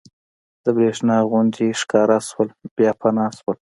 [0.63, 3.57] د برېښنا غوندې ښکاره شول بیا فنا شول.